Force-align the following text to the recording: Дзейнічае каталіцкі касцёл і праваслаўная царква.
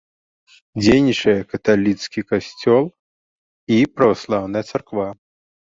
Дзейнічае 0.83 1.35
каталіцкі 1.51 2.19
касцёл 2.33 2.83
і 3.79 3.81
праваслаўная 4.01 4.63
царква. 4.73 5.07